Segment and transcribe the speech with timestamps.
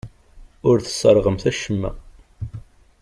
[0.69, 1.91] Ur tesserɣemt acemma.